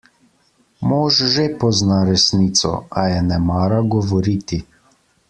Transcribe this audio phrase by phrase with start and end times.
[0.87, 4.65] Mož že pozna resnico, a je ne mara govoriti.